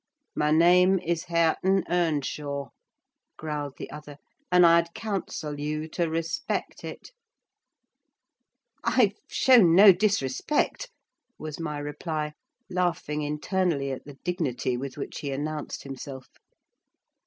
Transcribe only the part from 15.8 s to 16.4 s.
himself.